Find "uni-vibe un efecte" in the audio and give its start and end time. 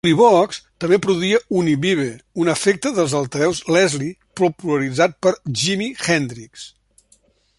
1.59-2.93